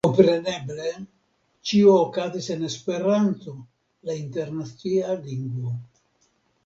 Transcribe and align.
Kompreneble 0.05 0.87
ĉio 1.71 1.91
okazis 2.05 2.47
en 2.57 2.65
Esperanto, 2.69 3.55
la 4.09 4.17
internacia 4.25 5.15
lingvo. 5.29 5.77